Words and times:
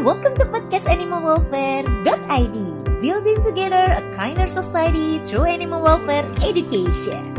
welcome 0.00 0.32
to 0.32 0.48
podcast 0.48 0.88
animalwelfare.id 0.88 2.56
Building 3.04 3.38
together 3.44 3.84
a 3.84 4.00
kinder 4.16 4.48
society 4.48 5.20
through 5.28 5.44
animal 5.44 5.84
welfare 5.84 6.24
education. 6.40 7.36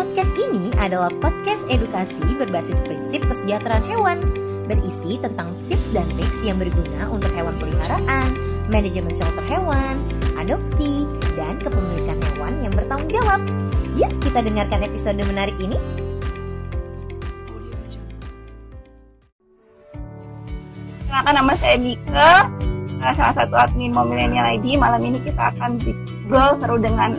Podcast 0.00 0.32
ini 0.32 0.72
adalah 0.80 1.12
podcast 1.20 1.68
edukasi 1.68 2.24
berbasis 2.40 2.80
prinsip 2.80 3.20
kesejahteraan 3.28 3.84
hewan 3.84 4.24
Berisi 4.64 5.20
tentang 5.20 5.52
tips 5.68 5.92
dan 5.92 6.08
tips 6.16 6.40
yang 6.40 6.56
berguna 6.56 7.04
untuk 7.12 7.28
hewan 7.36 7.52
peliharaan, 7.60 8.28
manajemen 8.72 9.12
shelter 9.12 9.44
hewan, 9.44 10.00
adopsi, 10.40 11.04
dan 11.36 11.60
kepemilikan 11.60 12.16
hewan 12.32 12.64
yang 12.64 12.72
bertanggung 12.72 13.12
jawab 13.12 13.44
Yuk 14.00 14.12
kita 14.24 14.40
dengarkan 14.40 14.88
episode 14.88 15.20
menarik 15.28 15.56
ini 15.60 15.76
Perkenalkan 21.16 21.40
nama 21.40 21.54
saya 21.56 21.76
Mika, 21.80 22.32
eh, 23.00 23.12
salah 23.16 23.32
satu 23.40 23.56
admin 23.56 23.88
Mau 23.88 24.04
Millennial 24.04 24.52
ID. 24.60 24.76
Malam 24.76 25.00
ini 25.00 25.16
kita 25.24 25.48
akan 25.48 25.80
ngobrol 25.80 26.60
seru 26.60 26.76
dengan 26.76 27.16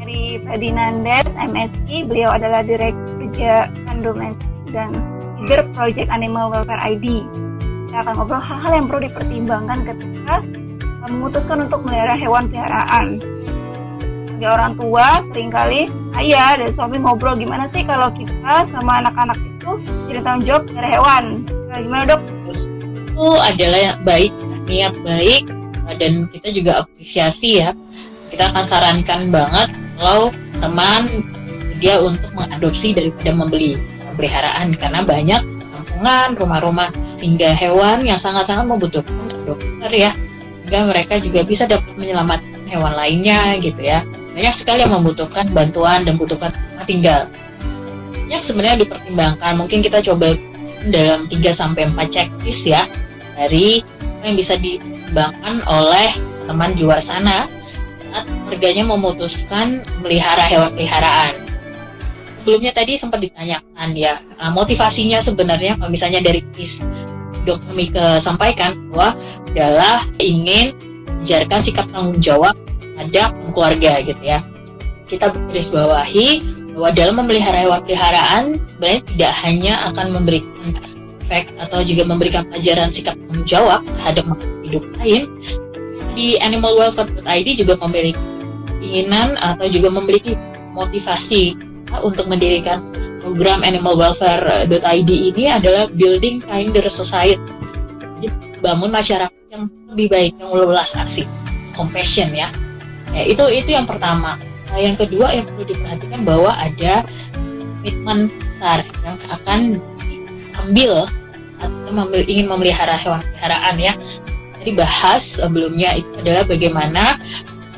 Ferry 0.00 0.40
Ferdinandes, 0.40 1.28
MSI. 1.36 2.08
Beliau 2.08 2.32
adalah 2.32 2.64
Direktur 2.64 2.96
Kerja 3.20 3.68
Domestik 4.00 4.48
dan 4.72 4.88
Leader 5.36 5.68
Project 5.76 6.08
Animal 6.08 6.48
Welfare 6.48 6.80
ID. 6.80 7.28
Kita 7.92 8.08
akan 8.08 8.12
ngobrol 8.16 8.40
hal-hal 8.40 8.72
yang 8.72 8.86
perlu 8.88 9.00
dipertimbangkan 9.04 9.78
ketika 9.84 10.34
memutuskan 11.04 11.68
untuk 11.68 11.84
melihara 11.84 12.16
hewan 12.16 12.48
peliharaan. 12.48 13.20
Sebagai 14.32 14.48
orang 14.48 14.72
tua, 14.80 15.06
sering 15.28 15.52
kali 15.52 15.92
ayah 16.16 16.56
dan 16.56 16.72
suami 16.72 16.96
ngobrol 17.04 17.36
gimana 17.36 17.68
sih 17.68 17.84
kalau 17.84 18.08
kita 18.16 18.64
sama 18.72 19.04
anak-anak 19.04 19.36
itu 19.44 19.76
jadi 20.08 20.24
tanggung 20.24 20.48
jawab 20.48 20.62
melihara 20.72 20.88
hewan. 20.88 21.24
Gimana 21.76 22.16
dok? 22.16 22.35
Itu 23.16 23.32
adalah 23.40 23.80
yang 23.80 23.98
baik 24.04 24.32
niat 24.68 24.92
baik 25.00 25.48
dan 25.96 26.28
kita 26.28 26.52
juga 26.52 26.84
apresiasi 26.84 27.64
ya. 27.64 27.72
Kita 28.28 28.52
akan 28.52 28.64
sarankan 28.68 29.32
banget 29.32 29.72
kalau 29.96 30.28
teman 30.60 31.24
dia 31.80 31.96
untuk 31.96 32.28
mengadopsi 32.36 32.92
daripada 32.92 33.32
membeli 33.32 33.80
pemeliharaan 34.12 34.76
karena 34.76 35.00
banyak 35.00 35.40
kampungan 35.72 36.36
rumah-rumah 36.36 36.92
sehingga 37.16 37.56
hewan 37.56 38.04
yang 38.04 38.20
sangat-sangat 38.20 38.68
membutuhkan 38.68 39.32
dokter 39.48 39.88
ya. 39.96 40.12
Sehingga 40.68 40.92
mereka 40.92 41.16
juga 41.16 41.40
bisa 41.40 41.64
dapat 41.64 41.96
menyelamatkan 41.96 42.68
hewan 42.68 42.92
lainnya 42.92 43.56
gitu 43.64 43.80
ya. 43.80 44.04
Banyak 44.36 44.52
sekali 44.52 44.84
yang 44.84 44.92
membutuhkan 44.92 45.56
bantuan 45.56 46.04
dan 46.04 46.20
membutuhkan 46.20 46.52
tempat 46.52 46.84
tinggal. 46.84 47.20
Yang 48.28 48.52
sebenarnya 48.52 48.84
dipertimbangkan 48.84 49.56
mungkin 49.56 49.80
kita 49.80 50.04
coba 50.04 50.36
dalam 50.92 51.24
3 51.32 51.40
sampai 51.56 51.88
4 51.88 52.12
checklist 52.12 52.68
ya 52.68 52.84
dari 53.36 53.84
yang 54.24 54.34
bisa 54.34 54.56
dikembangkan 54.56 55.62
oleh 55.68 56.10
teman 56.48 56.72
luar 56.80 57.04
sana 57.04 57.46
saat 58.10 58.24
keluarganya 58.48 58.84
memutuskan 58.88 59.84
melihara 60.00 60.42
hewan 60.48 60.72
peliharaan. 60.72 61.36
Sebelumnya 62.42 62.72
tadi 62.72 62.94
sempat 62.94 63.18
ditanyakan 63.20 63.88
ya 63.98 64.16
motivasinya 64.54 65.18
sebenarnya 65.18 65.76
kalau 65.76 65.90
misalnya 65.90 66.22
dari 66.22 66.40
tis 66.54 66.86
dokter 67.42 67.74
Mika 67.74 68.22
sampaikan 68.22 68.78
bahwa 68.90 69.18
adalah 69.50 70.06
ingin 70.22 70.74
menjarkan 71.22 71.58
sikap 71.58 71.90
tanggung 71.90 72.22
jawab 72.22 72.54
pada 72.94 73.34
keluarga 73.50 73.98
gitu 74.00 74.22
ya. 74.22 74.46
Kita 75.10 75.34
garis 75.34 75.74
bawahi 75.74 76.42
bahwa 76.74 76.90
dalam 76.94 77.14
memelihara 77.18 77.66
hewan 77.66 77.82
peliharaan 77.82 78.58
sebenarnya 78.78 79.02
tidak 79.10 79.32
hanya 79.42 79.74
akan 79.90 80.06
memberikan 80.14 80.70
efek 81.26 81.50
atau 81.58 81.82
juga 81.82 82.06
memberikan 82.06 82.46
pelajaran 82.46 82.94
sikap 82.94 83.18
tanggung 83.18 83.42
jawab 83.42 83.82
terhadap 83.98 84.24
makhluk 84.30 84.54
hidup 84.62 84.84
lain 85.02 85.22
di 86.14 86.38
animalwelfare.id 86.38 87.48
juga 87.58 87.74
memiliki 87.82 88.22
keinginan 88.78 89.34
atau 89.42 89.66
juga 89.66 89.90
memiliki 89.90 90.38
motivasi 90.70 91.58
untuk 92.06 92.30
mendirikan 92.30 92.86
program 93.18 93.66
animalwelfare.id 93.66 95.10
ini 95.10 95.50
adalah 95.50 95.90
building 95.90 96.46
kinder 96.46 96.86
society 96.86 97.42
jadi 98.22 98.30
bangun 98.62 98.94
masyarakat 98.94 99.42
yang 99.50 99.66
lebih 99.90 100.06
baik 100.08 100.32
yang 100.38 100.50
belas 100.54 100.94
asih 100.94 101.26
compassion 101.74 102.30
ya. 102.30 102.48
ya 103.10 103.22
itu 103.26 103.42
itu 103.50 103.74
yang 103.74 103.84
pertama 103.84 104.38
nah, 104.70 104.78
yang 104.78 104.94
kedua 104.94 105.34
yang 105.34 105.44
perlu 105.50 105.66
diperhatikan 105.66 106.22
bahwa 106.22 106.54
ada 106.54 107.02
komitmen 107.82 108.30
besar 108.30 108.82
yang 109.04 109.16
akan 109.30 109.60
ambil 110.66 111.06
atau 111.62 112.20
ingin 112.26 112.46
memelihara 112.50 112.94
hewan 112.98 113.22
peliharaan 113.32 113.76
ya. 113.80 113.92
Tadi 114.60 114.70
bahas 114.74 115.22
sebelumnya 115.38 115.94
itu 115.94 116.10
adalah 116.18 116.42
bagaimana 116.44 117.16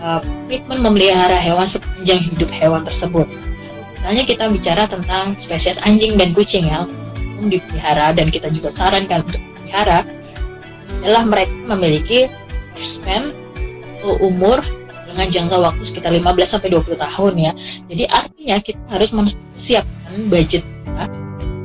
uh, 0.01 0.21
memelihara 0.67 1.37
hewan 1.37 1.69
sepanjang 1.69 2.21
hidup 2.33 2.51
hewan 2.51 2.83
tersebut. 2.83 3.29
Misalnya 3.99 4.25
kita 4.25 4.45
bicara 4.49 4.83
tentang 4.89 5.37
spesies 5.37 5.77
anjing 5.85 6.17
dan 6.17 6.33
kucing 6.33 6.71
ya, 6.71 6.87
umum 7.39 7.51
dipelihara 7.53 8.15
dan 8.15 8.31
kita 8.33 8.49
juga 8.49 8.73
sarankan 8.73 9.27
untuk 9.27 9.43
dipelihara 9.43 10.07
adalah 11.03 11.23
mereka 11.27 11.55
memiliki 11.77 12.21
lifespan 12.75 13.35
atau 13.99 14.15
umur 14.23 14.63
dengan 15.09 15.27
jangka 15.29 15.57
waktu 15.59 15.83
sekitar 15.83 16.15
15 16.15 16.47
sampai 16.47 16.69
20 16.71 16.95
tahun 16.95 17.33
ya. 17.37 17.53
Jadi 17.91 18.05
artinya 18.07 18.57
kita 18.63 18.83
harus 18.87 19.11
mempersiapkan 19.11 20.15
budget 20.31 20.63
kita, 20.63 21.05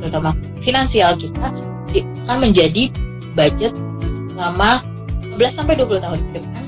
terutama 0.03 0.35
finansial 0.59 1.15
kita 1.15 1.47
akan 2.27 2.37
menjadi 2.43 2.91
budget 3.39 3.71
selama 4.35 4.83
15 5.39 5.55
sampai 5.55 5.73
20 5.79 6.03
tahun 6.03 6.19
ke 6.19 6.29
depan 6.43 6.63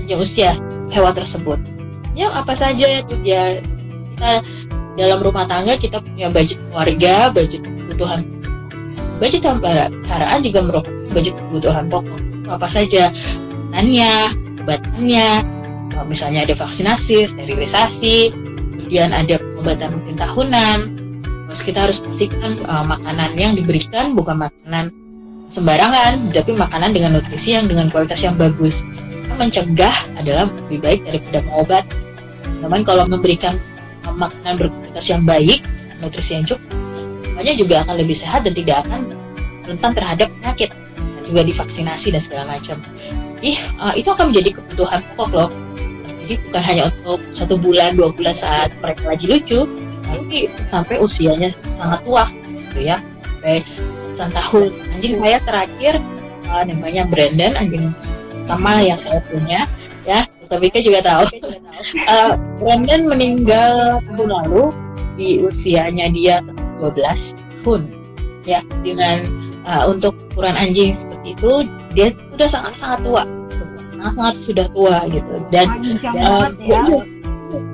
sejak 0.00 0.18
usia 0.18 0.50
hewan 0.88 1.12
tersebut. 1.12 1.60
Ya 2.16 2.32
apa 2.32 2.56
saja 2.56 3.04
itu 3.04 3.14
ya 3.20 3.60
kita 4.16 4.40
dalam 4.96 5.20
rumah 5.20 5.44
tangga 5.44 5.76
kita 5.76 6.00
punya 6.00 6.32
budget 6.32 6.58
keluarga, 6.72 7.28
budget 7.28 7.60
kebutuhan 7.64 8.24
budget 9.20 9.44
peliharaan 9.44 10.40
juga 10.42 10.60
merupakan 10.64 10.96
budget 11.12 11.34
kebutuhan 11.36 11.84
pokok. 11.92 12.20
Apa 12.48 12.66
saja 12.66 13.12
makanannya, 13.72 14.14
obatannya, 14.66 15.28
misalnya 16.04 16.44
ada 16.44 16.54
vaksinasi, 16.58 17.32
sterilisasi, 17.32 18.34
kemudian 18.76 19.16
ada 19.16 19.40
pengobatan 19.40 19.96
rutin 19.96 20.16
tahunan, 20.20 20.78
Terus 21.52 21.68
kita 21.68 21.84
harus 21.84 22.00
pastikan 22.00 22.64
uh, 22.64 22.80
makanan 22.80 23.36
yang 23.36 23.52
diberikan 23.52 24.16
bukan 24.16 24.40
makanan 24.40 24.88
sembarangan, 25.52 26.32
tapi 26.32 26.56
makanan 26.56 26.96
dengan 26.96 27.20
nutrisi 27.20 27.52
yang 27.52 27.68
dengan 27.68 27.92
kualitas 27.92 28.24
yang 28.24 28.40
bagus. 28.40 28.80
Mencegah 29.36 29.92
adalah 30.16 30.48
lebih 30.48 30.80
baik 30.80 31.04
daripada 31.04 31.44
mengobat. 31.44 31.84
Namun 32.64 32.88
kalau 32.88 33.04
memberikan 33.04 33.60
uh, 34.08 34.16
makanan 34.16 34.64
berkualitas 34.64 35.12
yang 35.12 35.28
baik, 35.28 35.60
nutrisi 36.00 36.40
yang 36.40 36.48
cukup, 36.48 36.72
semuanya 37.20 37.52
juga 37.52 37.74
akan 37.84 37.94
lebih 38.00 38.16
sehat 38.16 38.48
dan 38.48 38.56
tidak 38.56 38.88
akan 38.88 39.12
rentan 39.68 39.92
terhadap 39.92 40.32
penyakit. 40.40 40.72
Juga 41.28 41.44
divaksinasi 41.44 42.16
dan 42.16 42.22
segala 42.24 42.56
macam. 42.56 42.80
Jadi 43.44 43.60
uh, 43.76 43.92
itu 43.92 44.08
akan 44.08 44.32
menjadi 44.32 44.56
kebutuhan 44.56 45.04
pokok 45.20 45.28
loh. 45.36 45.52
Jadi 46.24 46.40
bukan 46.48 46.62
hanya 46.64 46.82
untuk 46.88 47.20
satu 47.28 47.60
bulan, 47.60 47.92
dua 48.00 48.08
bulan 48.08 48.32
saat 48.32 48.72
mereka 48.80 49.04
lagi 49.04 49.28
lucu, 49.28 49.68
tapi 50.12 50.52
sampai 50.62 50.96
usianya 51.00 51.48
sangat 51.80 52.00
tua 52.04 52.24
gitu 52.68 52.80
ya. 52.84 52.96
Sampai 53.40 53.64
ratusan 54.12 54.30
tahun. 54.36 54.64
Anjing 54.92 55.14
saya 55.16 55.38
terakhir 55.42 55.94
uh, 56.52 56.62
namanya 56.68 57.08
Brandon 57.08 57.56
anjing 57.56 57.90
pertama 58.44 58.84
yang 58.84 58.98
saya 59.00 59.24
punya 59.32 59.64
ya. 60.04 60.28
Tapi 60.52 60.68
kita 60.68 60.80
juga 60.84 61.00
tahu. 61.00 61.24
Uh, 62.04 62.36
Brandon 62.60 63.08
meninggal 63.08 64.04
tahun 64.12 64.28
lalu 64.28 64.64
di 65.16 65.40
usianya 65.40 66.12
dia 66.12 66.44
12 66.78 66.92
tahun 67.64 67.80
ya. 68.44 68.60
Dengan 68.84 69.32
uh, 69.64 69.88
untuk 69.88 70.12
ukuran 70.36 70.60
anjing 70.60 70.92
seperti 70.92 71.32
itu 71.32 71.52
dia 71.96 72.12
sudah 72.36 72.48
sangat 72.52 72.74
sangat 72.76 73.00
tua. 73.00 73.22
Sangat 73.96 74.12
sangat 74.12 74.34
sudah 74.44 74.66
tua 74.76 74.96
gitu. 75.08 75.34
Dan 75.48 75.66
uh, 76.20 76.52
ya. 76.60 76.84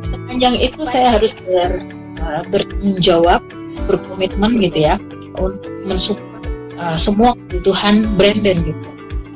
sepanjang 0.07 0.55
itu 0.63 0.81
saya 0.87 1.19
harus 1.19 1.35
ber, 1.43 1.83
uh, 2.29 2.45
bertanggung 2.53 3.01
jawab, 3.01 3.41
berkomitmen 3.89 4.61
gitu 4.61 4.85
ya 4.85 5.01
untuk 5.41 5.73
mensupport 5.89 6.45
uh, 6.77 6.99
semua 7.01 7.33
kebutuhan 7.49 8.05
Brandon 8.21 8.61
gitu. 8.61 8.87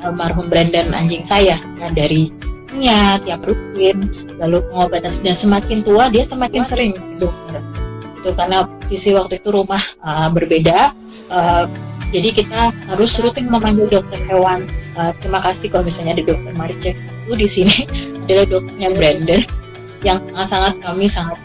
Almarhum 0.03 0.51
Brandon 0.51 0.91
anjing 0.91 1.23
saya 1.23 1.55
ya, 1.55 1.89
dari 1.95 2.29
nya 2.73 3.21
tiap 3.21 3.45
rutin, 3.45 4.09
lalu 4.41 4.65
pengobatan 4.73 5.13
dan 5.21 5.35
semakin 5.37 5.85
tua 5.85 6.09
dia 6.09 6.25
semakin 6.25 6.61
sering. 6.65 6.93
Itu 7.17 8.29
karena 8.33 8.65
sisi 8.89 9.13
waktu 9.13 9.39
itu 9.39 9.49
rumah 9.53 9.81
uh, 10.03 10.27
berbeda. 10.33 10.91
Uh, 11.29 11.65
jadi 12.13 12.29
kita 12.29 12.69
harus 12.93 13.17
rutin 13.21 13.49
memanggil 13.49 13.89
dokter 13.89 14.21
hewan. 14.29 14.69
Uh, 14.93 15.09
terima 15.17 15.41
kasih 15.41 15.73
kalau 15.73 15.85
misalnya 15.85 16.21
ada 16.21 16.25
dokter 16.29 16.53
Maricek 16.53 16.95
itu 17.25 17.33
di 17.33 17.47
sini 17.49 17.75
adalah 18.29 18.45
dokternya 18.45 18.89
Brandon 18.93 19.41
yang 20.03 20.19
sangat-sangat 20.35 20.73
kami 20.83 21.05
sangat 21.09 21.39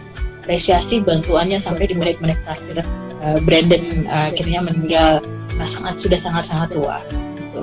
apresiasi 0.49 1.05
bantuannya 1.05 1.61
sampai 1.61 1.93
di 1.93 1.95
menit-menit 2.01 2.41
terakhir. 2.41 2.81
Uh, 3.21 3.37
Brandon 3.45 4.09
uh, 4.09 4.33
akhirnya 4.33 4.65
meninggal. 4.65 5.21
Nah, 5.61 5.69
sangat 5.69 6.01
sudah 6.01 6.17
sangat-sangat 6.17 6.73
tua. 6.73 7.05
Gitu. 7.37 7.61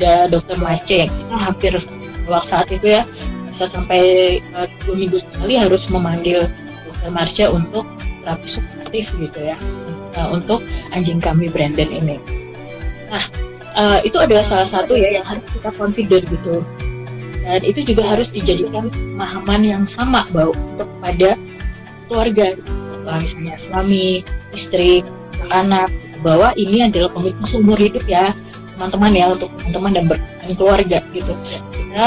ada 0.00 0.32
dokter 0.32 0.56
Marce 0.56 1.04
yang 1.04 1.12
kita 1.12 1.36
hampir 1.36 1.72
waktu 2.24 2.48
saat 2.48 2.72
itu 2.72 2.96
ya. 2.96 3.04
Bisa 3.52 3.68
sampai 3.68 4.40
uh, 4.56 4.64
dua 4.88 4.96
minggu 4.96 5.20
sekali 5.20 5.60
harus 5.60 5.92
memanggil 5.92 6.48
dokter 6.88 7.10
Marce 7.12 7.44
untuk 7.52 7.84
terapi 8.24 8.48
suportif 8.48 9.12
gitu 9.20 9.52
ya. 9.52 9.60
Nah, 10.16 10.32
untuk 10.32 10.64
anjing 10.96 11.20
kami 11.20 11.52
Brandon 11.52 11.92
ini. 11.92 12.16
Nah 13.12 13.20
uh, 13.76 14.00
itu 14.08 14.16
adalah 14.16 14.40
salah 14.40 14.64
satu 14.64 14.96
ya 14.96 15.20
yang 15.20 15.26
harus 15.28 15.44
kita 15.52 15.68
consider 15.76 16.24
gitu. 16.24 16.64
Dan 17.44 17.60
itu 17.60 17.84
juga 17.92 18.08
harus 18.08 18.32
dijadikan 18.32 18.88
pemahaman 18.88 19.60
yang 19.60 19.84
sama 19.84 20.24
bahwa 20.32 20.56
untuk 20.56 20.88
pada 21.04 21.36
keluarga. 22.12 22.52
Misalnya 23.08 23.56
suami 23.56 24.20
istri 24.52 25.00
anak 25.48 25.88
bahwa 26.20 26.52
ini 26.54 26.86
adalah 26.86 27.10
komitmen 27.10 27.48
seumur 27.48 27.80
hidup 27.80 28.04
ya 28.06 28.36
teman-teman 28.76 29.12
ya 29.16 29.26
untuk 29.32 29.50
teman-teman 29.58 29.90
dan 29.96 30.04
berkeluarga 30.06 30.54
keluarga 30.54 30.98
gitu. 31.16 31.32
Kita 31.72 32.06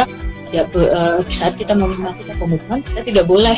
tidak 0.53 0.65
uh, 0.77 1.19
saat 1.33 1.53
kita 1.57 1.73
melakukan 1.75 2.37
komitmen 2.37 2.79
kita 2.85 3.01
tidak 3.03 3.25
boleh 3.27 3.57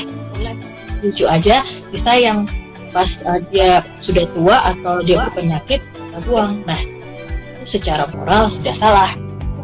lucu 1.03 1.27
aja. 1.29 1.61
Bisa 1.93 2.11
yang 2.17 2.49
pas 2.89 3.19
uh, 3.27 3.43
dia 3.53 3.85
sudah 4.01 4.25
tua 4.33 4.57
atau 4.73 5.03
dia 5.05 5.21
berpenyakit 5.29 5.83
kita 5.83 6.17
buang. 6.25 6.63
Nah 6.65 6.79
itu 6.81 7.65
secara 7.67 8.09
moral 8.15 8.49
sudah 8.49 8.73
salah 8.73 9.11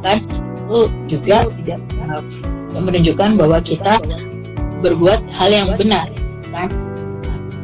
kan? 0.05 0.21
Itu 0.67 0.91
juga 1.09 1.49
tidak 1.63 1.79
uh, 2.05 2.21
menunjukkan 2.77 3.39
bahwa 3.39 3.57
kita 3.65 3.97
berbuat 4.83 5.25
hal 5.31 5.49
yang 5.49 5.69
benar 5.79 6.11
kan? 6.53 6.69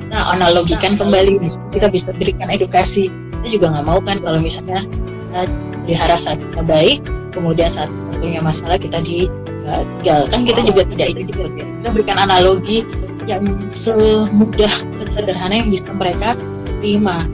Nah 0.09 0.33
analogikan 0.33 0.97
kembali 0.97 1.37
kita 1.69 1.87
bisa 1.87 2.09
berikan 2.17 2.49
edukasi. 2.49 3.13
Kita 3.39 3.47
juga 3.53 3.65
nggak 3.77 3.85
mau 3.85 4.01
kan 4.01 4.17
kalau 4.25 4.41
misalnya 4.41 4.83
kita 4.89 5.41
pelihara 5.85 6.17
saat 6.17 6.41
kita 6.41 6.61
baik 6.65 6.99
kemudian 7.31 7.69
saat 7.69 7.87
punya 8.19 8.41
masalah 8.41 8.75
kita 8.75 8.99
ditinggalkan 9.05 10.43
kita 10.43 10.61
juga 10.65 10.81
tidak 10.89 11.07
ingin 11.13 11.27
seperti 11.29 11.57
itu. 11.61 11.71
Kita 11.79 11.89
berikan 11.93 12.17
analogi 12.17 12.77
yang 13.29 13.43
semudah 13.69 14.73
sesederhana 14.97 15.61
yang 15.61 15.69
bisa 15.69 15.93
mereka 15.93 16.33
terima. 16.81 17.29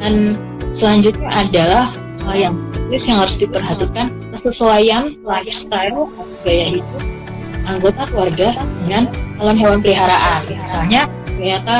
Dan 0.00 0.40
selanjutnya 0.72 1.28
adalah 1.28 1.92
yang 2.32 2.54
yang 2.90 3.18
harus 3.18 3.36
diperhatikan 3.38 4.14
kesesuaian 4.30 5.18
lifestyle 5.26 6.10
atau 6.14 6.26
gaya 6.46 6.78
hidup 6.78 7.19
anggota 7.68 8.02
keluarga 8.08 8.48
dengan 8.84 9.10
hewan-hewan 9.40 9.78
peliharaan. 9.84 10.40
Misalnya 10.48 11.10
ternyata 11.26 11.76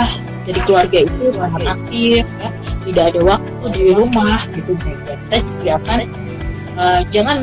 jadi 0.49 0.61
keluarga 0.65 0.99
itu 1.05 1.25
sangat 1.37 1.63
aktif 1.69 2.25
ya 2.41 2.49
tidak 2.89 3.05
ada 3.15 3.21
waktu 3.37 3.65
di 3.77 3.85
rumah 3.93 4.41
gitu. 4.57 4.73
Kita 4.77 5.37
juga 5.45 5.71
akan 5.85 5.99
uh, 6.77 7.01
jangan 7.13 7.39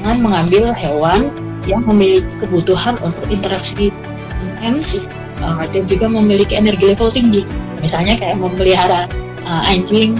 jangan 0.00 0.16
mengambil 0.22 0.72
hewan 0.72 1.34
yang 1.68 1.84
memiliki 1.84 2.30
kebutuhan 2.40 2.96
untuk 3.04 3.22
interaksi 3.28 3.92
intens 4.40 5.12
uh, 5.44 5.66
dan 5.68 5.84
juga 5.84 6.08
memiliki 6.08 6.56
energi 6.56 6.94
level 6.94 7.12
tinggi. 7.12 7.44
Misalnya 7.80 8.16
kayak 8.16 8.40
memelihara 8.40 9.08
uh, 9.44 9.62
anjing 9.68 10.16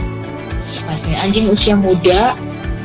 maksudnya 0.61 1.19
anjing 1.25 1.49
usia 1.51 1.75
muda 1.75 2.37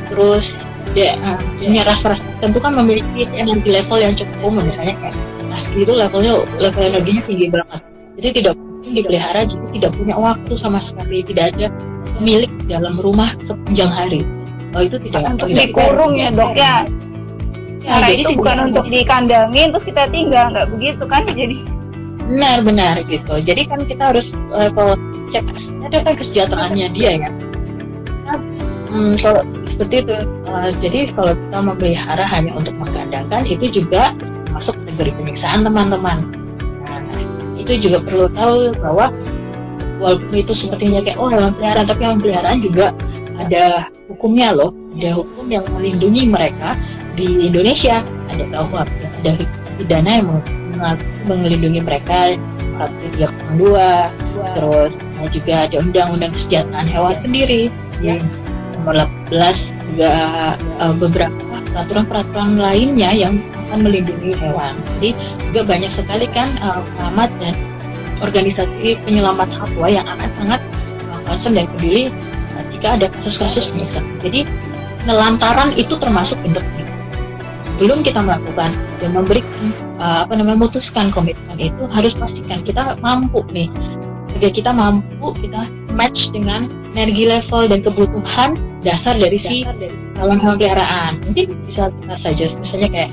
terus 0.08 0.65
dia 0.96 1.12
uh, 1.20 1.36
punya 1.60 1.84
ras-ras 1.84 2.24
tentu 2.40 2.56
kan 2.56 2.72
memiliki 2.72 3.28
energi 3.36 3.68
level 3.68 4.00
yang 4.00 4.16
cukup 4.16 4.36
umum 4.40 4.64
misalnya 4.64 4.96
kayak 5.04 5.16
husky 5.52 5.84
itu 5.84 5.92
levelnya 5.92 6.42
level 6.56 6.82
energinya 6.82 7.22
tinggi 7.28 7.46
banget 7.52 7.80
jadi 8.16 8.28
tidak 8.32 8.54
mungkin 8.56 8.92
dipelihara 8.96 9.40
jika 9.44 9.66
tidak 9.76 9.92
punya 9.92 10.14
waktu 10.16 10.52
sama 10.56 10.80
sekali, 10.80 11.20
tidak 11.26 11.52
ada 11.52 11.68
pemilik 12.16 12.52
dalam 12.64 12.96
rumah 12.96 13.28
sepanjang 13.44 13.92
hari. 13.92 14.20
Oh 14.72 14.80
itu 14.80 14.96
tidak 15.10 15.36
untuk 15.36 15.52
tidak 15.52 15.68
dikurung 15.68 16.12
ya 16.16 16.28
dok 16.32 16.52
ya. 16.56 16.86
ya 17.84 17.92
Karena 17.92 18.08
jadi 18.08 18.22
itu 18.24 18.30
bukan 18.40 18.56
untuk 18.72 18.86
dikandangin 18.88 19.66
terus 19.74 19.84
kita 19.84 20.02
tinggal 20.08 20.44
nggak 20.48 20.66
begitu 20.72 21.04
kan 21.04 21.22
jadi. 21.40 21.56
Benar-benar 22.26 22.96
gitu. 23.04 23.34
Jadi 23.44 23.62
kan 23.68 23.80
kita 23.84 24.02
harus 24.16 24.32
level 24.48 24.96
cek 25.28 25.44
ada 25.84 25.98
kan 26.02 26.14
kesejahteraannya 26.16 26.88
dia 26.96 27.10
ya. 27.20 27.30
Nah, 28.96 29.12
hmm, 29.12 29.20
kalau 29.20 29.42
seperti 29.60 30.08
itu, 30.08 30.16
uh, 30.48 30.72
jadi 30.80 31.12
kalau 31.12 31.36
kita 31.36 31.58
memelihara 31.60 32.24
hanya 32.24 32.56
untuk 32.56 32.72
mengandangkan 32.80 33.44
itu 33.44 33.68
juga 33.68 34.16
masuk 34.56 34.72
kategori 34.88 35.12
penyiksaan 35.20 35.68
teman-teman. 35.68 36.32
Itu 37.60 37.76
juga 37.76 38.00
perlu 38.00 38.24
tahu 38.32 38.72
bahwa 38.80 39.12
walaupun 40.00 40.32
itu 40.32 40.56
sepertinya 40.56 41.04
kayak 41.04 41.20
oh 41.20 41.28
hewan 41.28 41.52
peliharaan 41.60 41.84
tapi 41.84 42.00
hewan 42.08 42.20
peliharaan 42.24 42.58
juga 42.64 42.96
ada 43.36 43.92
hukumnya 44.08 44.56
loh. 44.56 44.72
Ada 44.96 45.12
hukum 45.12 45.44
yang 45.52 45.68
melindungi 45.76 46.32
mereka 46.32 46.72
di 47.20 47.52
Indonesia. 47.52 48.00
Ada 48.32 48.48
KUHP 48.48 48.96
ada 49.04 49.32
pidana 49.76 50.10
yang 50.24 50.28
melindungi 51.28 51.84
mereka 51.84 52.40
tiga 53.12 53.28
dua 53.60 54.08
terus 54.56 55.04
juga 55.36 55.68
ada 55.68 55.84
undang-undang 55.84 56.32
kesejahteraan 56.32 56.88
hewan 56.88 57.16
sendiri. 57.20 57.68
Yang 58.00 58.24
nomor 58.82 59.08
18 59.32 59.74
juga 59.96 60.12
uh, 60.78 60.94
beberapa 60.96 61.44
peraturan-peraturan 61.72 62.60
lainnya 62.60 63.10
yang 63.12 63.40
akan 63.66 63.82
melindungi 63.82 64.36
hewan. 64.38 64.76
Jadi 64.98 65.10
juga 65.50 65.60
banyak 65.66 65.90
sekali 65.90 66.26
kan 66.30 66.54
uh, 66.62 66.84
pengamat 66.96 67.30
dan 67.42 67.54
organisasi 68.22 68.96
penyelamat 69.04 69.52
satwa 69.52 69.86
yang 69.90 70.06
akan 70.06 70.30
sangat 70.38 70.60
uh, 71.12 71.20
concern 71.26 71.54
dan 71.56 71.66
peduli 71.76 72.12
uh, 72.56 72.64
jika 72.70 72.96
ada 73.00 73.06
kasus-kasus 73.12 73.72
penyiksaan. 73.72 74.06
Jadi 74.22 74.46
nelantaran 75.04 75.74
itu 75.74 75.96
termasuk 75.98 76.38
bentuk 76.44 76.62
penyiksaan. 76.74 77.04
Belum 77.76 78.00
kita 78.00 78.24
melakukan 78.24 78.72
dan 79.04 79.10
memberikan 79.12 79.74
uh, 80.00 80.24
apa 80.24 80.32
namanya 80.32 80.64
memutuskan 80.64 81.12
komitmen 81.12 81.60
itu 81.60 81.84
harus 81.92 82.16
pastikan 82.16 82.64
kita 82.64 82.96
mampu 83.04 83.44
nih 83.52 83.68
agar 84.36 84.52
kita 84.52 84.70
mampu 84.72 85.32
kita 85.40 85.68
match 85.92 86.32
dengan 86.32 86.68
energi 86.96 87.28
level 87.28 87.68
dan 87.68 87.84
kebutuhan 87.84 88.56
dasar 88.80 89.12
dari 89.20 89.36
si 89.36 89.62
hewan-hewan 90.16 90.56
peliharaan. 90.56 91.20
Mungkin 91.28 91.52
bisa 91.68 91.92
kita 91.92 92.16
saja 92.16 92.44
misalnya 92.56 92.88
kayak 92.88 93.10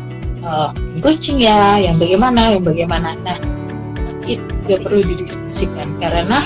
uh, 0.47 0.71
kucing 1.03 1.43
ya, 1.43 1.83
yang 1.83 1.99
bagaimana, 1.99 2.55
yang 2.55 2.63
bagaimana. 2.63 3.11
Nah, 3.27 3.37
itu 4.23 4.39
juga 4.63 4.87
perlu 4.87 5.03
didiskusikan 5.03 5.99
karena 5.99 6.39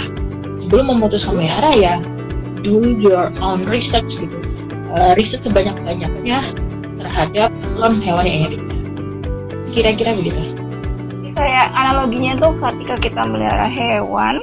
sebelum 0.57 0.89
memutuskan 0.97 1.37
melihara 1.37 1.71
ya 1.77 1.93
do 2.65 2.97
your 2.97 3.29
own 3.39 3.61
research 3.69 4.17
gitu. 4.17 4.33
Uh, 4.97 5.13
riset 5.19 5.43
sebanyak-banyaknya 5.45 6.41
terhadap 6.97 7.51
klon 7.77 8.01
hewan 8.01 8.25
yang 8.25 8.49
ingin 8.49 8.63
Kira-kira 9.77 10.17
begitu. 10.17 10.41
Kayak 11.37 11.69
analoginya 11.77 12.33
tuh 12.41 12.57
ketika 12.57 12.95
kita 12.97 13.21
melihara 13.29 13.69
hewan, 13.69 14.41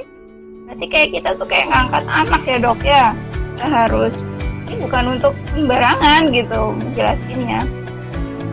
kayak 0.83 1.09
kita 1.15 1.31
tuh 1.39 1.47
kayak 1.47 1.71
ngangkat 1.71 2.05
anak 2.11 2.43
ya 2.43 2.57
dok 2.59 2.81
ya. 2.83 3.05
Kita 3.55 3.67
harus 3.71 4.15
ini 4.67 4.75
bukan 4.83 5.05
untuk 5.19 5.35
sembarangan 5.55 6.21
gitu 6.35 6.61
jelasinnya. 6.99 7.61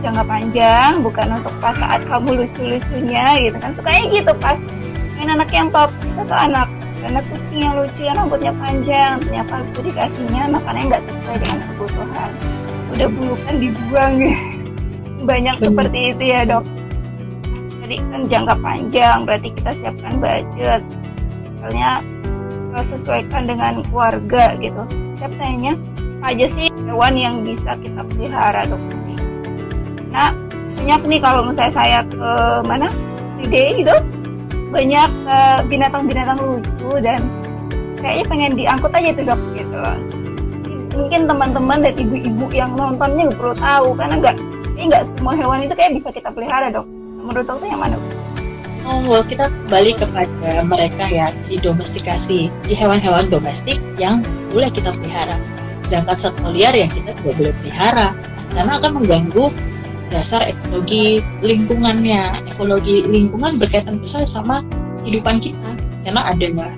Jangka 0.02 0.22
panjang 0.26 0.92
bukan 1.02 1.26
untuk 1.42 1.54
pas 1.62 1.74
saat 1.78 2.02
kamu 2.06 2.46
lucu-lucunya 2.46 3.26
gitu 3.42 3.56
kan. 3.58 3.70
Sukanya 3.74 4.04
gitu 4.10 4.32
pas 4.38 4.58
main 5.18 5.30
anak 5.34 5.50
yang 5.50 5.68
top. 5.74 5.90
Kita 6.02 6.22
tuh 6.26 6.38
anak 6.38 6.68
karena 7.02 7.20
kucing 7.26 7.60
yang 7.66 7.74
lucu 7.74 8.00
yang 8.06 8.14
rambutnya 8.14 8.52
panjang 8.54 9.12
ternyata 9.26 9.54
itu 9.66 9.80
dikasihnya 9.90 10.42
makannya 10.54 10.82
nggak 10.86 11.02
sesuai 11.02 11.36
dengan 11.42 11.58
kebutuhan. 11.66 12.30
Udah 12.94 13.08
bulukan 13.10 13.54
dibuang. 13.58 14.14
Ya 14.22 14.34
banyak 15.22 15.56
Bener. 15.58 15.66
seperti 15.70 15.98
itu 16.14 16.22
ya 16.30 16.40
dok. 16.46 16.64
Jadi 17.82 17.96
kan 17.98 18.20
jangka 18.30 18.54
panjang 18.62 19.18
berarti 19.26 19.48
kita 19.58 19.70
siapkan 19.82 20.14
budget 20.22 20.82
misalnya 21.62 22.02
eh, 22.74 22.84
sesuaikan 22.90 23.46
dengan 23.46 23.86
keluarga 23.86 24.58
gitu. 24.58 24.82
Saya 25.22 25.30
tanya 25.38 25.72
aja 26.26 26.46
sih 26.58 26.66
hewan 26.90 27.14
yang 27.14 27.46
bisa 27.46 27.78
kita 27.78 28.02
pelihara 28.02 28.66
dok. 28.66 28.82
Nah 30.10 30.34
banyak 30.74 31.00
nih 31.06 31.20
kalau 31.22 31.46
misalnya 31.46 31.74
saya 31.78 31.98
ke 32.02 32.30
mana? 32.66 32.90
Ide 33.38 33.78
gitu. 33.78 33.94
Banyak 34.74 35.10
uh, 35.30 35.60
binatang-binatang 35.70 36.42
lucu 36.42 36.90
dan 36.98 37.22
kayaknya 38.02 38.24
pengen 38.26 38.52
diangkut 38.58 38.90
aja 38.90 39.10
tuh 39.14 39.24
dok 39.30 39.40
gitu. 39.54 39.78
Mungkin 40.98 41.20
teman-teman 41.30 41.78
dan 41.86 41.94
ibu-ibu 41.94 42.50
yang 42.50 42.74
nontonnya 42.74 43.30
perlu 43.38 43.54
tahu 43.54 43.94
karena 43.94 44.18
nggak 44.18 44.36
ini 44.74 44.90
nggak 44.90 45.04
semua 45.14 45.38
hewan 45.38 45.62
itu 45.62 45.74
kayak 45.78 45.94
bisa 45.94 46.10
kita 46.10 46.34
pelihara 46.34 46.74
dok. 46.74 46.90
Menurut 47.22 47.46
dokter 47.46 47.70
yang 47.70 47.78
mana 47.78 47.94
Oh, 48.82 48.98
well, 49.06 49.22
kita 49.22 49.46
kembali 49.46 49.94
kepada 49.94 50.66
mereka 50.66 51.06
ya 51.06 51.30
di 51.46 51.54
domestikasi 51.54 52.50
di 52.66 52.74
hewan-hewan 52.74 53.30
domestik 53.30 53.78
yang 53.94 54.26
boleh 54.50 54.66
kita 54.74 54.90
pelihara. 54.90 55.38
Sedangkan 55.86 56.18
satwa 56.18 56.50
liar 56.50 56.74
yang 56.74 56.90
kita 56.90 57.14
tidak 57.22 57.34
boleh 57.38 57.54
pelihara 57.62 58.10
karena 58.50 58.82
akan 58.82 58.90
mengganggu 58.98 59.54
dasar 60.10 60.44
ekologi 60.44 61.22
lingkungannya 61.40 62.44
ekologi 62.50 63.06
lingkungan 63.06 63.56
berkaitan 63.56 64.02
besar 64.02 64.28
sama 64.28 64.60
kehidupan 65.06 65.40
kita 65.40 65.70
karena 66.04 66.20
adanya 66.28 66.68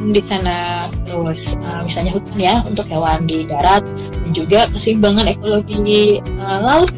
di 0.00 0.20
sana 0.20 0.88
terus 1.06 1.56
uh, 1.62 1.84
misalnya 1.84 2.16
hutan 2.16 2.38
ya 2.40 2.56
untuk 2.66 2.88
hewan 2.90 3.28
di 3.28 3.46
darat 3.46 3.86
dan 4.12 4.30
juga 4.34 4.66
keseimbangan 4.72 5.30
ekologi 5.30 6.18
uh, 6.42 6.58
laut. 6.58 6.90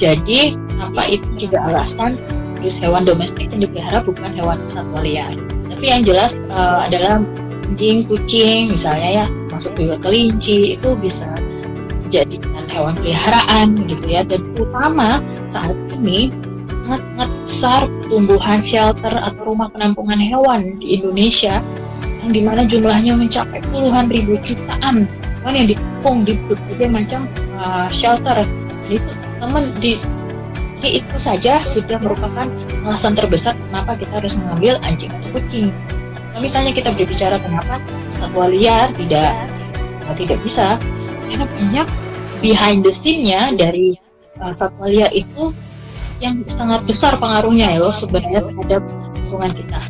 Jadi 0.00 0.56
apa 0.80 1.12
itu 1.12 1.28
juga 1.36 1.60
alasan 1.60 2.16
terus 2.60 2.76
hewan 2.76 3.08
domestik 3.08 3.48
yang 3.50 3.64
dipelihara 3.64 4.04
bukan 4.04 4.30
hewan 4.36 4.60
satwa 4.68 5.00
liar. 5.00 5.34
Tapi 5.72 5.84
yang 5.84 6.02
jelas 6.04 6.44
uh, 6.52 6.84
adalah 6.86 7.24
anjing, 7.66 8.04
kucing 8.04 8.72
misalnya 8.72 9.24
ya, 9.24 9.26
masuk 9.48 9.76
juga 9.76 9.96
kelinci 10.00 10.76
itu 10.76 10.88
bisa 11.00 11.26
dijadikan 12.10 12.66
hewan 12.66 12.98
peliharaan 12.98 13.86
gitu 13.86 14.06
ya 14.10 14.26
dan 14.26 14.42
utama 14.58 15.22
saat 15.46 15.78
ini 15.94 16.34
sangat-sangat 16.82 17.30
besar 17.46 17.80
pertumbuhan 17.86 18.60
shelter 18.66 19.14
atau 19.14 19.42
rumah 19.54 19.70
penampungan 19.70 20.18
hewan 20.18 20.74
di 20.82 20.98
Indonesia 20.98 21.62
yang 22.26 22.30
di 22.34 22.42
mana 22.42 22.66
jumlahnya 22.66 23.14
mencapai 23.14 23.62
puluhan 23.70 24.10
ribu 24.10 24.42
jutaan 24.42 25.06
hewan 25.40 25.54
yang 25.54 25.68
dikepung 25.70 26.18
di 26.26 26.34
berbagai 26.50 26.88
macam 26.90 27.20
uh, 27.54 27.86
shelter 27.94 28.42
dan 28.42 28.90
itu 28.90 29.10
teman 29.38 29.70
di 29.78 29.94
jadi 30.80 31.04
itu 31.04 31.16
saja 31.20 31.60
sudah 31.60 32.00
merupakan 32.00 32.48
alasan 32.88 33.12
terbesar 33.12 33.52
kenapa 33.68 34.00
kita 34.00 34.16
harus 34.16 34.32
mengambil 34.40 34.80
anjing 34.80 35.12
atau 35.12 35.28
kucing. 35.36 35.68
Nah, 36.32 36.40
misalnya 36.40 36.72
kita 36.72 36.96
berbicara 36.96 37.36
kenapa 37.36 37.84
satwa 38.16 38.48
liar 38.48 38.88
tidak 38.96 39.36
tidak 40.16 40.40
bisa, 40.40 40.80
karena 41.28 41.44
banyak 41.52 41.88
behind 42.40 42.80
the 42.80 42.88
scene-nya 42.96 43.52
dari 43.60 44.00
uh, 44.40 44.56
satwa 44.56 44.88
liar 44.88 45.12
itu 45.12 45.52
yang 46.24 46.40
sangat 46.48 46.88
besar 46.88 47.12
pengaruhnya 47.20 47.76
ya 47.76 47.84
loh 47.84 47.92
sebenarnya 47.92 48.40
terhadap 48.48 48.82
lingkungan 49.20 49.52
kita. 49.52 49.80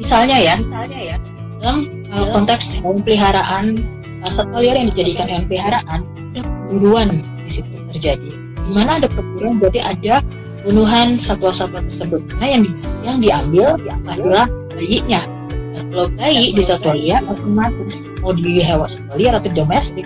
Misalnya 0.00 0.36
ya, 0.40 0.54
misalnya 0.56 1.00
ya 1.04 1.16
dalam 1.60 1.78
uh, 2.08 2.32
konteks 2.32 2.80
hewan 2.80 3.04
peliharaan 3.04 3.84
uh, 4.24 4.32
satwa 4.32 4.64
liar 4.64 4.80
yang 4.80 4.88
dijadikan 4.96 5.28
hewan 5.28 5.44
peliharaan 5.44 6.00
ada 6.32 6.40
perburuan 6.64 7.20
di 7.44 7.50
situ 7.60 7.76
terjadi. 7.92 8.47
Di 8.68 8.76
mana 8.76 9.00
ada 9.00 9.08
perburuan 9.08 9.56
berarti 9.56 9.80
ada 9.80 10.20
bunuhan 10.60 11.16
satwa-satwa 11.16 11.80
tersebut. 11.88 12.20
Nah 12.36 12.48
yang 12.52 12.62
di, 12.68 12.70
yang 13.00 13.16
diambil 13.24 13.80
ya, 13.80 13.96
pastilah 14.04 14.44
bayinya. 14.76 15.24
Nah, 15.72 15.82
kalau 15.88 16.06
bayi 16.12 16.52
di 16.52 16.60
satwa 16.60 16.92
liar 16.92 17.24
otomatis 17.24 18.04
mau 18.20 18.36
di 18.36 18.60
hewan 18.60 18.84
satwa 18.84 19.16
liar 19.16 19.40
atau 19.40 19.50
domestik 19.56 20.04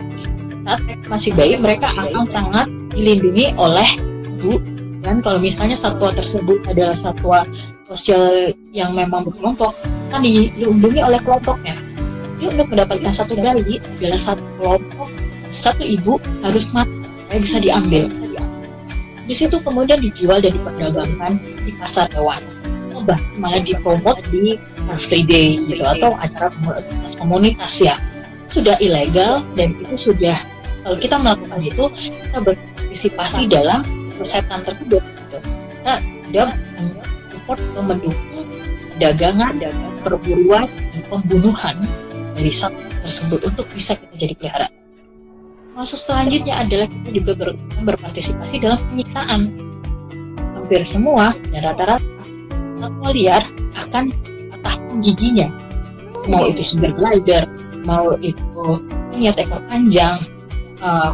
saat 0.63 0.79
masih 1.11 1.35
bayi 1.35 1.59
mereka 1.59 1.91
akan 1.91 2.31
sangat 2.31 2.71
dilindungi 2.95 3.51
oleh 3.59 3.89
ibu. 4.39 4.63
Dan 5.03 5.19
kalau 5.19 5.43
misalnya 5.43 5.75
satwa 5.75 6.15
tersebut 6.15 6.63
adalah 6.71 6.95
satwa 6.95 7.43
sosial 7.91 8.55
yang 8.71 8.95
memang 8.95 9.27
berkelompok 9.27 9.75
kan 10.15 10.23
dilindungi 10.23 11.03
oleh 11.03 11.19
kelompoknya. 11.19 11.75
Jadi 12.39 12.59
untuk 12.59 12.69
mendapatkan 12.71 13.11
satu 13.11 13.35
bayi 13.35 13.83
adalah 13.99 14.21
satu 14.23 14.45
kelompok 14.63 15.11
satu 15.53 15.85
ibu 15.85 16.17
harus 16.41 16.73
mati 16.73 17.03
supaya 17.05 17.39
bisa 17.45 17.59
diambil 17.61 18.05
di 19.27 19.35
situ 19.35 19.57
kemudian 19.63 20.03
dijual 20.03 20.43
dan 20.43 20.53
diperdagangkan 20.55 21.33
di 21.63 21.73
pasar 21.79 22.11
hewan 22.15 22.43
bahkan 23.03 23.35
malah 23.35 23.59
dipromot 23.59 24.19
di 24.31 24.55
Free 24.99 25.27
Day 25.27 25.59
gitu 25.67 25.83
atau 25.83 26.15
acara 26.15 26.55
komunitas 26.55 27.13
komunitas 27.19 27.73
ya 27.83 27.99
sudah 28.47 28.79
ilegal 28.79 29.43
dan 29.59 29.75
itu 29.83 30.13
sudah 30.13 30.39
kalau 30.83 30.97
kita 30.99 31.17
melakukan 31.19 31.61
itu 31.63 31.85
kita 31.99 32.39
berpartisipasi 32.43 33.51
dalam 33.51 33.81
persetan 34.19 34.63
tersebut 34.63 35.03
gitu. 35.03 35.39
kita 35.83 35.93
tidak 36.31 36.49
support 37.33 37.59
atau 37.59 37.83
mendukung 37.83 38.47
dagangan 39.01 39.53
dan 39.59 39.75
perburuan 40.07 40.69
dan 40.69 41.03
pembunuhan 41.11 41.77
dari 42.39 42.53
satwa 42.55 42.87
tersebut 43.03 43.41
untuk 43.51 43.67
bisa 43.75 43.99
kita 43.99 44.15
jadi 44.15 44.35
pelihara. 44.39 44.69
Maksud 45.83 45.99
selanjutnya 45.99 46.63
adalah 46.63 46.87
kita 46.87 47.11
juga 47.11 47.33
ber, 47.35 47.51
berpartisipasi 47.83 48.63
dalam 48.63 48.79
penyiksaan. 48.87 49.51
Hampir 50.55 50.87
semua 50.87 51.35
dan 51.51 51.67
rata-rata 51.67 52.23
satwa 52.79 53.11
liar 53.11 53.43
akan 53.75 54.15
patahkan 54.55 55.03
giginya. 55.03 55.51
Mau 56.31 56.47
itu 56.47 56.63
sumber 56.63 56.95
glider, 56.95 57.51
mau 57.83 58.15
itu 58.23 58.79
niat 59.11 59.43
ekor 59.43 59.59
panjang, 59.67 60.23
uh, 60.79 61.11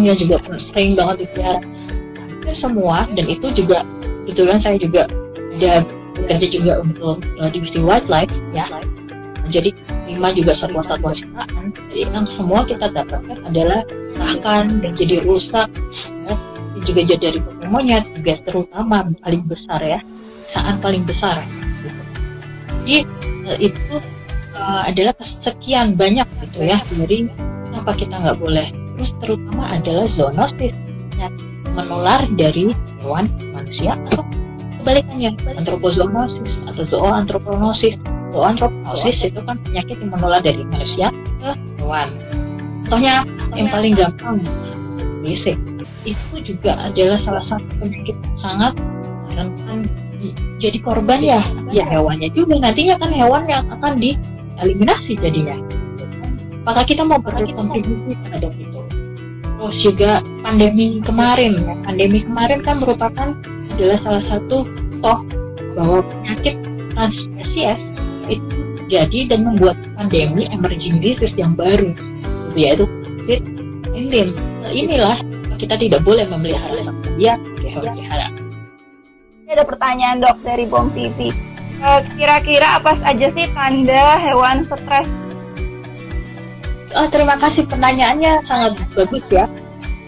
yang 0.00 0.16
juga 0.16 0.40
sering 0.56 0.96
banget 0.96 1.28
dipelihara 1.28 1.60
hampir 2.16 2.54
semua 2.56 3.04
dan 3.12 3.28
itu 3.28 3.52
juga 3.52 3.84
kebetulan 4.24 4.56
saya 4.56 4.76
juga 4.80 5.08
ada 5.60 5.84
bekerja 6.16 6.46
juga 6.48 6.72
untuk 6.84 7.20
uh, 7.40 7.48
divisi 7.52 7.80
wildlife 7.80 8.32
ya 8.56 8.64
jadi 9.50 9.70
lima 10.06 10.30
juga 10.32 10.54
satwa-satwa 10.54 11.10
sitaan 11.10 11.74
jadi 11.90 12.06
yang 12.06 12.26
semua 12.26 12.62
kita 12.62 12.86
dapatkan 12.90 13.38
adalah 13.50 13.82
bahkan 14.14 14.78
jadi 14.94 15.22
rusak. 15.26 15.68
Ya. 16.26 16.34
juga 16.80 17.12
jadi 17.12 17.36
dari 17.36 17.40
monyet 17.68 18.08
juga 18.16 18.40
terutama 18.40 19.04
paling 19.20 19.44
besar 19.44 19.84
ya 19.84 20.00
saat 20.48 20.80
paling 20.80 21.04
besar. 21.04 21.44
Jadi 22.86 23.04
uh, 23.44 23.58
itu 23.60 23.94
uh, 24.56 24.88
adalah 24.88 25.12
kesekian 25.12 26.00
banyak 26.00 26.24
gitu 26.46 26.64
ya 26.64 26.80
dari 26.96 27.28
kenapa 27.68 27.92
kita 27.98 28.14
nggak 28.16 28.38
boleh. 28.40 28.66
Terus 28.96 29.12
terutama 29.20 29.76
adalah 29.76 30.08
zoonosis 30.08 30.72
yang 31.20 31.34
menular 31.76 32.24
dari 32.38 32.72
hewan 33.04 33.28
manusia 33.52 34.00
atau 34.08 34.24
kebalikannya 34.80 35.36
antropozoonosis 35.60 36.64
atau 36.64 36.82
zooantroponosis 36.88 38.00
zooantroponosis 38.30 39.26
itu 39.26 39.40
kan 39.42 39.58
penyakit 39.62 39.98
yang 39.98 40.10
menular 40.14 40.40
dari 40.42 40.62
manusia 40.70 41.10
ke 41.42 41.50
hewan. 41.82 42.08
Contohnya 42.86 43.22
yang 43.54 43.68
paling 43.70 43.94
gampang 43.94 44.42
basic 45.22 45.58
itu 46.08 46.36
juga 46.42 46.90
adalah 46.90 47.20
salah 47.20 47.44
satu 47.44 47.68
penyakit 47.78 48.16
yang 48.16 48.36
sangat 48.38 48.72
rentan 49.30 49.86
jadi 50.60 50.78
korban 50.84 51.24
ya. 51.24 51.40
Ya 51.72 51.88
hewannya 51.88 52.28
juga. 52.30 52.60
Nantinya 52.60 53.00
kan 53.00 53.10
hewan 53.10 53.48
yang 53.48 53.64
akan 53.72 53.96
dieliminasi 53.96 55.16
jadinya. 55.16 55.56
Apakah 56.60 56.84
kita 56.84 57.02
mau 57.08 57.16
berkontribusi 57.16 58.12
terhadap 58.28 58.52
itu? 58.60 58.84
Terus 59.60 59.76
juga 59.80 60.20
pandemi 60.44 61.00
kemarin. 61.00 61.64
Pandemi 61.84 62.20
kemarin 62.20 62.60
kan 62.60 62.84
merupakan 62.84 63.32
adalah 63.72 63.96
salah 63.96 64.24
satu 64.24 64.68
contoh 64.68 65.24
bahwa 65.72 66.04
penyakit 66.04 66.60
transspesies 66.92 67.96
itu 68.30 68.58
jadi 68.86 69.30
dan 69.30 69.46
membuat 69.46 69.78
pandemi 69.98 70.46
emerging 70.54 71.02
disease 71.02 71.34
yang 71.38 71.58
baru 71.58 71.90
yaitu 72.54 72.86
COVID-19 73.26 74.34
nah, 74.62 74.72
inilah 74.72 75.18
kita 75.60 75.76
tidak 75.76 76.00
boleh 76.06 76.24
memelihara 76.24 76.78
satwa 76.78 77.10
liar 77.18 77.36
sebagai 77.42 77.70
hewan 77.74 77.92
peliharaan 77.98 78.32
ini 79.44 79.50
ada 79.52 79.64
pertanyaan 79.66 80.16
dok 80.22 80.38
dari 80.46 80.64
Bom 80.70 80.88
TV 80.94 81.34
eh, 81.82 82.00
kira-kira 82.16 82.78
apa 82.78 82.96
saja 83.02 83.26
sih 83.34 83.46
tanda 83.52 84.16
hewan 84.22 84.64
stres 84.64 85.10
Oh, 86.90 87.06
terima 87.06 87.38
kasih 87.38 87.70
pertanyaannya 87.70 88.42
sangat 88.42 88.74
bagus 88.98 89.30
ya. 89.30 89.46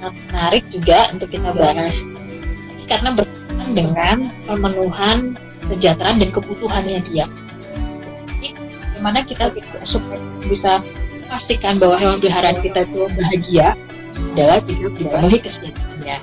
Sangat 0.03 0.15
menarik 0.27 0.65
juga 0.75 1.07
untuk 1.15 1.31
kita 1.31 1.55
bahas. 1.55 2.03
Karena 2.91 3.15
berkaitan 3.15 3.71
dengan 3.71 4.17
pemenuhan 4.51 5.39
kesejahteraan 5.63 6.19
dan 6.19 6.31
kebutuhannya 6.35 6.99
dia. 7.07 7.27
Jadi, 9.03 9.11
bagaimana 9.11 9.27
kita 9.27 9.47
bisa 9.51 9.99
bisa 10.47 10.73
memastikan 11.27 11.75
bahwa 11.83 11.99
hewan 11.99 12.23
peliharaan 12.23 12.59
kita 12.63 12.87
itu 12.87 13.11
bahagia 13.19 13.75
adalah 14.31 14.59
jika 14.63 14.87
dipenuhi 14.95 15.39
kesejahteraannya. 15.43 16.17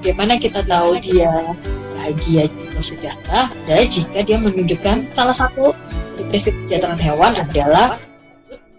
Bagaimana 0.00 0.32
kita 0.40 0.60
tahu 0.64 0.90
dia 1.04 1.52
bahagia 1.92 2.48
atau 2.48 2.80
sejahtera 2.80 3.52
adalah 3.52 3.86
jika 3.92 4.18
dia 4.24 4.36
menunjukkan 4.40 4.96
salah 5.12 5.36
satu 5.36 5.76
kesejahteraan 6.32 6.96
hewan 6.96 7.36
adalah 7.36 8.00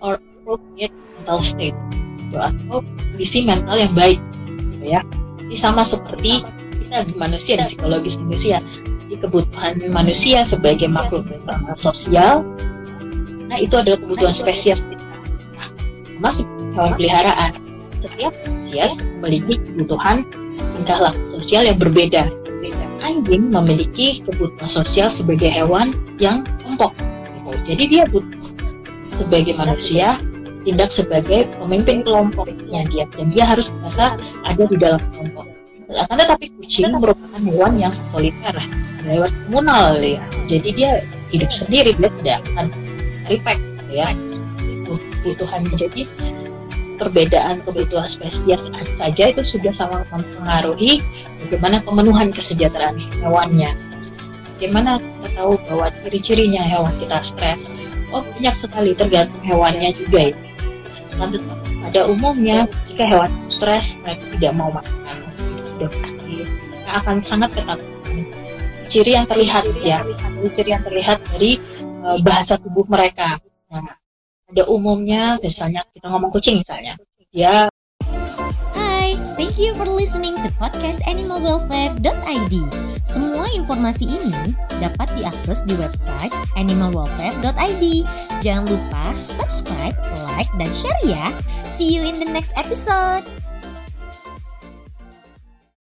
or 0.01 0.17
appropriate 0.41 0.93
mental 1.13 1.37
state 1.45 1.77
gitu, 2.25 2.41
atau 2.41 2.81
kondisi 2.81 3.45
mental 3.45 3.77
yang 3.77 3.93
baik 3.93 4.19
gitu 4.73 4.85
ya 4.89 5.01
ini 5.45 5.53
sama 5.53 5.85
seperti 5.85 6.41
kita 6.81 7.05
di 7.05 7.13
manusia 7.13 7.61
di 7.61 7.65
psikologis 7.65 8.17
manusia 8.21 8.57
di 9.05 9.15
kebutuhan 9.17 9.77
manusia 9.93 10.41
sebagai 10.41 10.89
makhluk 10.89 11.29
sosial 11.77 12.43
nah 13.55 13.63
itu 13.63 13.75
adalah 13.79 13.95
kebutuhan 14.03 14.35
spesies. 14.35 14.83
Seperti 16.19 16.43
hewan 16.75 16.91
peliharaan 16.99 17.51
setiap 18.03 18.35
spesies 18.43 18.99
memiliki 19.23 19.55
kebutuhan 19.63 20.27
tingkah 20.75 20.99
laku 20.99 21.39
sosial 21.39 21.63
yang 21.63 21.79
berbeda. 21.79 22.27
Anjing 22.99 23.47
memiliki 23.53 24.19
kebutuhan 24.27 24.67
sosial 24.67 25.07
sebagai 25.07 25.47
hewan 25.47 25.95
yang 26.19 26.43
kelompok. 26.59 26.91
Jadi 27.63 27.83
dia 27.87 28.03
butuh 28.11 28.51
sebagai 29.15 29.55
manusia 29.55 30.19
tindak 30.67 30.91
sebagai 30.91 31.47
pemimpin 31.61 32.03
kelompoknya 32.03 32.83
dia. 32.91 33.05
Dan 33.15 33.31
dia 33.31 33.45
harus 33.47 33.71
merasa 33.79 34.19
ada 34.43 34.63
di 34.67 34.75
dalam 34.75 34.99
kelompok. 35.13 35.47
Karena 35.85 36.23
tapi 36.27 36.49
kucing 36.59 36.91
merupakan 36.97 37.39
hewan 37.39 37.77
yang 37.77 37.93
soliter, 37.93 38.57
lewat 39.05 39.31
komunal 39.45 40.01
ya. 40.01 40.19
Jadi 40.49 40.69
dia 40.73 40.91
hidup 41.29 41.53
sendiri, 41.53 41.93
dia 41.93 42.09
tidak 42.19 42.37
akan 42.51 42.65
reflect 43.29 43.63
ya. 43.89 44.09
Itu. 44.61 45.01
kebutuhannya 45.25 45.73
jadi 45.73 46.05
perbedaan 47.01 47.65
kebutuhan 47.65 48.07
spesies 48.07 48.69
saja 48.95 49.23
itu 49.33 49.41
sudah 49.43 49.73
sangat 49.73 50.05
mempengaruhi 50.13 51.01
bagaimana 51.41 51.81
pemenuhan 51.81 52.29
kesejahteraan 52.31 53.01
hewannya. 53.19 53.73
Bagaimana 54.55 55.03
kita 55.03 55.29
tahu 55.35 55.59
bahwa 55.67 55.91
ciri-cirinya 56.05 56.63
hewan 56.63 56.93
kita 57.01 57.19
stres? 57.25 57.75
Oh 58.15 58.23
banyak 58.23 58.55
sekali 58.55 58.95
tergantung 58.95 59.43
hewannya 59.43 59.91
juga 59.97 60.31
ya. 60.31 60.37
Pada 61.83 62.01
umumnya 62.07 62.69
jika 62.93 63.03
hewan 63.09 63.31
stres 63.51 63.99
mereka 64.05 64.23
tidak 64.37 64.53
mau 64.55 64.69
makan 64.71 65.17
sudah 65.75 65.89
pasti 65.99 66.47
akan 66.87 67.19
sangat 67.19 67.51
ketakutan. 67.51 68.23
Ciri 68.87 69.11
yang 69.17 69.27
terlihat 69.27 69.67
ya, 69.83 70.05
ciri 70.55 70.69
yang 70.71 70.83
terlihat 70.87 71.19
dari 71.33 71.59
uh, 72.05 72.21
bahasa 72.21 72.61
tubuh 72.61 72.85
mereka. 72.85 73.41
Nah, 73.73 73.97
pada 74.45 74.63
umumnya 74.69 75.41
misalnya 75.41 75.81
kita 75.89 76.05
ngomong 76.05 76.29
kucing 76.29 76.61
misalnya 76.61 76.93
ya 77.33 77.65
Hai, 78.77 79.17
thank 79.35 79.57
you 79.57 79.73
for 79.73 79.89
listening 79.89 80.37
to 80.45 80.49
podcast 80.61 81.01
animalwelfare.id. 81.09 82.55
Semua 83.05 83.49
informasi 83.51 84.05
ini 84.17 84.53
dapat 84.77 85.09
diakses 85.17 85.65
di 85.65 85.73
website 85.75 86.33
animalwelfare.id. 86.55 87.83
Jangan 88.41 88.65
lupa 88.69 89.03
subscribe, 89.17 89.97
like, 90.37 90.49
dan 90.61 90.69
share 90.69 91.01
ya. 91.05 91.33
See 91.65 91.91
you 91.91 92.05
in 92.05 92.21
the 92.21 92.29
next 92.29 92.53
episode. 92.55 93.25